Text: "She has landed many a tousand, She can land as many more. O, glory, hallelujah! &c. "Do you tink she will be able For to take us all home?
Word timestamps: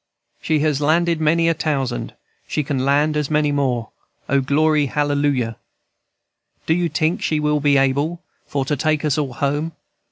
"She 0.41 0.61
has 0.61 0.81
landed 0.81 1.21
many 1.21 1.47
a 1.47 1.53
tousand, 1.53 2.15
She 2.47 2.63
can 2.63 2.83
land 2.83 3.15
as 3.15 3.29
many 3.29 3.51
more. 3.51 3.89
O, 4.27 4.41
glory, 4.41 4.87
hallelujah! 4.87 5.57
&c. 5.59 6.61
"Do 6.65 6.73
you 6.73 6.89
tink 6.89 7.21
she 7.21 7.39
will 7.39 7.59
be 7.59 7.77
able 7.77 8.19
For 8.47 8.65
to 8.65 8.75
take 8.75 9.05
us 9.05 9.19
all 9.19 9.33
home? 9.33 9.73